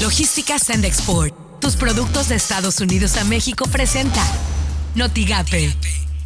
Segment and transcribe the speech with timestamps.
[0.00, 1.34] Logística Send Export.
[1.60, 4.22] Tus productos de Estados Unidos a México presenta
[4.94, 5.74] Notigape,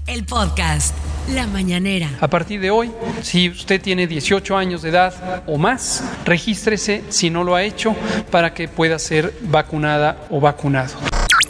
[0.07, 0.95] el podcast.
[1.35, 2.09] La mañanera.
[2.21, 2.93] A partir de hoy,
[3.23, 7.97] si usted tiene 18 años de edad o más, regístrese si no lo ha hecho
[8.31, 10.95] para que pueda ser vacunada o vacunado.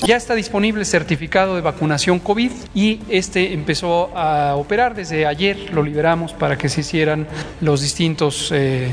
[0.06, 5.72] Ya está disponible el certificado de vacunación COVID y este empezó a operar desde ayer.
[5.72, 7.26] Lo liberamos para que se hicieran
[7.60, 8.90] los distintos eh,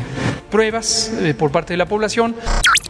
[0.50, 2.36] pruebas eh, por parte de la población.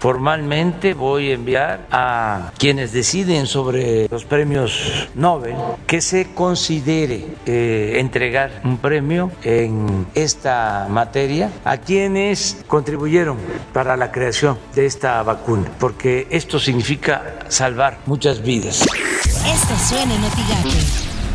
[0.02, 5.54] Formalmente voy a enviar a quienes deciden sobre los premios Nobel
[5.86, 13.38] que se considere eh, entregar un premio en esta materia a quienes contribuyeron
[13.74, 18.84] para la creación de esta vacuna, porque esto significa salvar muchas vidas.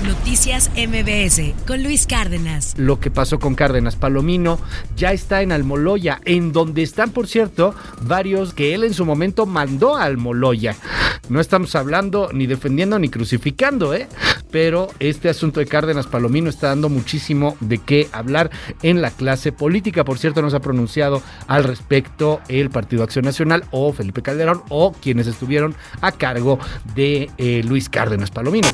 [0.06, 2.74] Noticias MBS con Luis Cárdenas.
[2.78, 4.60] Lo que pasó con Cárdenas Palomino
[4.96, 9.46] ya está en Almoloya, en donde están, por cierto, varios que él en su momento
[9.46, 10.76] mandó a Almoloya.
[11.28, 14.06] No estamos hablando ni defendiendo ni crucificando, ¿eh?
[14.52, 18.50] Pero este asunto de Cárdenas Palomino está dando muchísimo de qué hablar
[18.82, 20.04] en la clase política.
[20.04, 24.62] Por cierto, no se ha pronunciado al respecto el Partido Acción Nacional o Felipe Calderón
[24.68, 26.60] o quienes estuvieron a cargo
[26.94, 28.68] de eh, Luis Cárdenas Palomino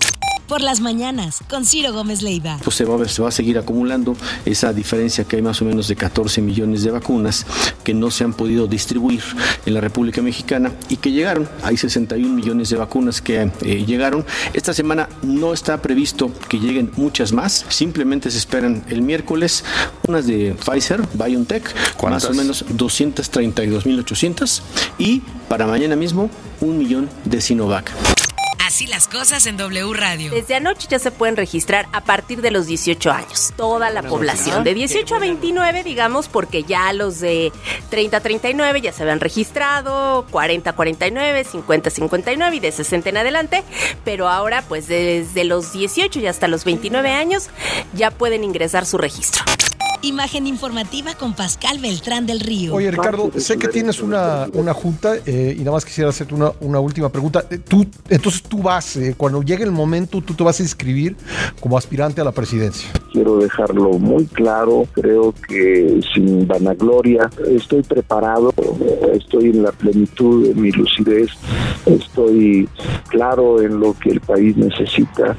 [0.52, 2.58] por las mañanas con Ciro Gómez Leiva.
[2.62, 4.14] Pues se va, a ver, se va a seguir acumulando
[4.44, 7.46] esa diferencia que hay más o menos de 14 millones de vacunas
[7.82, 9.22] que no se han podido distribuir
[9.64, 11.48] en la República Mexicana y que llegaron.
[11.62, 14.26] Hay 61 millones de vacunas que eh, llegaron.
[14.52, 17.64] Esta semana no está previsto que lleguen muchas más.
[17.70, 19.64] Simplemente se esperan el miércoles
[20.06, 21.64] unas de Pfizer, BioNTech,
[22.02, 24.60] más o menos 232.800
[24.98, 26.28] y para mañana mismo
[26.60, 27.90] un millón de Sinovac.
[28.72, 30.32] Así las cosas en W Radio.
[30.32, 33.52] Desde anoche ya se pueden registrar a partir de los 18 años.
[33.54, 34.64] Toda la población.
[34.64, 37.52] De 18 a 29, digamos, porque ya los de
[37.90, 42.72] 30 a 39 ya se habían registrado, 40 a 49, 50 a 59 y de
[42.72, 43.62] 60 en adelante.
[44.06, 47.50] Pero ahora, pues desde los 18 y hasta los 29 años,
[47.92, 49.44] ya pueden ingresar su registro.
[50.04, 52.74] Imagen informativa con Pascal Beltrán del Río.
[52.74, 56.50] Oye, Ricardo, sé que tienes una, una junta eh, y nada más quisiera hacerte una,
[56.60, 57.44] una última pregunta.
[57.48, 61.14] Eh, tú, entonces tú vas, eh, cuando llegue el momento, tú te vas a inscribir
[61.60, 62.90] como aspirante a la presidencia.
[63.12, 68.52] Quiero dejarlo muy claro, creo que sin vanagloria, estoy preparado,
[69.12, 71.28] estoy en la plenitud de mi lucidez,
[71.86, 72.68] estoy
[73.08, 75.36] claro en lo que el país necesita,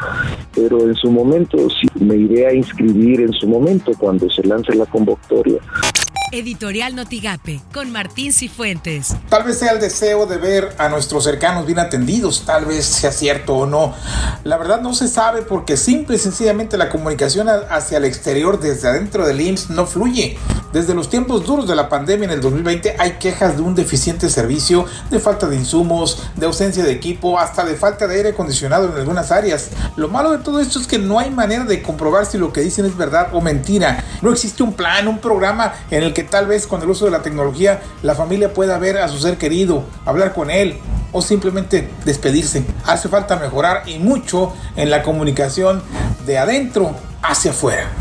[0.55, 4.73] pero en su momento sí me iré a inscribir en su momento cuando se lance
[4.75, 5.59] la convocatoria.
[6.31, 9.15] Editorial Notigape, con Martín Cifuentes.
[9.29, 13.11] Tal vez sea el deseo de ver a nuestros cercanos bien atendidos, tal vez sea
[13.11, 13.93] cierto o no.
[14.43, 18.87] La verdad no se sabe porque simple y sencillamente la comunicación hacia el exterior desde
[18.87, 20.37] adentro del IMSS no fluye.
[20.73, 24.27] Desde los tiempos duros de la pandemia en el 2020 hay quejas de un deficiente
[24.27, 28.89] servicio, de falta de insumos, de ausencia de equipo, hasta de falta de aire acondicionado
[28.89, 29.69] en algunas áreas.
[29.97, 32.61] Lo malo de todo esto es que no hay manera de comprobar si lo que
[32.61, 34.03] dicen es verdad o mentira.
[34.23, 37.11] No existe un plan, un programa en el que tal vez con el uso de
[37.11, 40.79] la tecnología la familia pueda ver a su ser querido, hablar con él
[41.11, 42.65] o simplemente despedirse.
[42.83, 45.83] Hace falta mejorar y mucho en la comunicación
[46.25, 47.91] de adentro hacia afuera.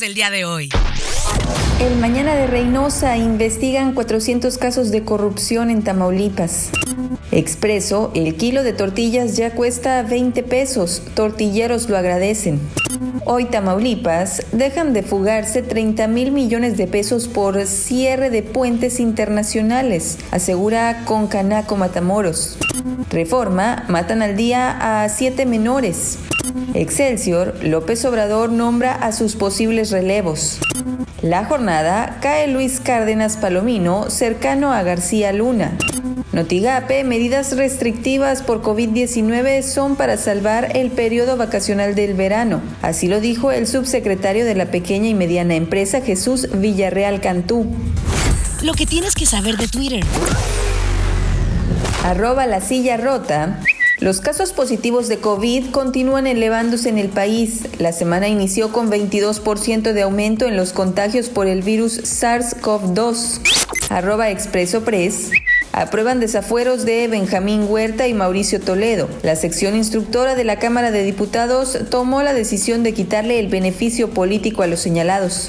[0.00, 0.68] Del día de hoy.
[1.80, 6.70] El Mañana de Reynosa investigan 400 casos de corrupción en Tamaulipas.
[7.30, 12.60] Expreso, el kilo de tortillas ya cuesta 20 pesos, tortilleros lo agradecen.
[13.26, 20.18] Hoy Tamaulipas dejan de fugarse 30 mil millones de pesos por cierre de puentes internacionales,
[20.30, 22.58] asegura Concanaco Matamoros.
[23.10, 26.18] Reforma, matan al día a siete menores.
[26.74, 30.58] Excelsior, López Obrador nombra a sus posibles relevos.
[31.20, 35.76] La jornada cae Luis Cárdenas Palomino cercano a García Luna.
[36.32, 42.62] Notigape, medidas restrictivas por COVID-19 son para salvar el periodo vacacional del verano.
[42.82, 47.66] Así lo dijo el subsecretario de la pequeña y mediana empresa Jesús Villarreal Cantú.
[48.62, 50.04] Lo que tienes que saber de Twitter.
[52.04, 53.60] Arroba la silla rota.
[53.98, 57.62] Los casos positivos de COVID continúan elevándose en el país.
[57.78, 63.40] La semana inició con 22% de aumento en los contagios por el virus SARS-CoV-2.
[63.90, 65.30] Arroba Expreso Press.
[65.72, 69.08] Aprueban desafueros de Benjamín Huerta y Mauricio Toledo.
[69.22, 74.10] La sección instructora de la Cámara de Diputados tomó la decisión de quitarle el beneficio
[74.10, 75.48] político a los señalados.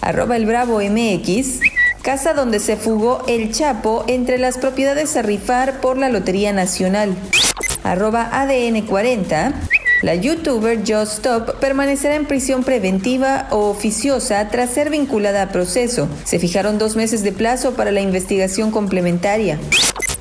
[0.00, 1.60] Arroba el Bravo MX.
[2.02, 7.14] Casa donde se fugó el Chapo entre las propiedades a rifar por la Lotería Nacional.
[7.84, 9.54] Arroba ADN 40.
[10.02, 16.08] La youtuber Just Stop permanecerá en prisión preventiva o oficiosa tras ser vinculada a proceso.
[16.24, 19.58] Se fijaron dos meses de plazo para la investigación complementaria.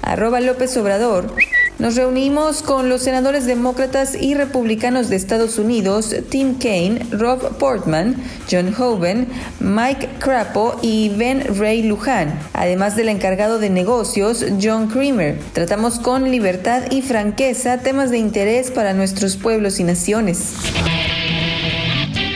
[0.01, 1.33] Arroba López Obrador.
[1.79, 8.21] Nos reunimos con los senadores demócratas y republicanos de Estados Unidos, Tim Kaine, Rob Portman,
[8.51, 9.29] John Hoven,
[9.61, 15.39] Mike Crapo y Ben Ray Lujan, además del encargado de negocios, John Creamer.
[15.53, 20.55] Tratamos con libertad y franqueza temas de interés para nuestros pueblos y naciones.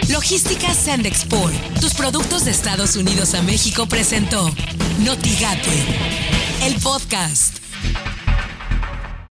[0.09, 4.49] Logística Sand Export, tus productos de Estados Unidos a México presentó
[4.99, 5.69] Notigate,
[6.65, 7.62] el podcast.